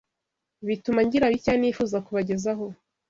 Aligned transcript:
bituma 0.67 0.99
ngira 1.05 1.31
bikeya 1.33 1.57
nifuza 1.57 1.97
kubagezaho. 2.05 2.65